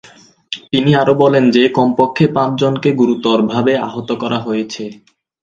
[0.71, 4.83] তিনি আরো বলেন যে কমপক্ষে পাঁচ জনকে গুরুতরভাবে আহত করা হয়েছে।